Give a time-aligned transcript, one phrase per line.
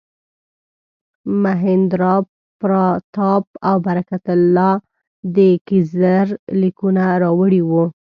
[1.43, 4.73] مهیندراپراتاپ او برکت الله
[5.35, 6.27] د کیزر
[6.61, 7.83] لیکونه راوړي وو.